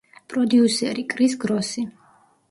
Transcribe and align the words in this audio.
პროდიუსერი: 0.33 1.03
კრის 1.11 1.35
გროსი. 1.43 1.83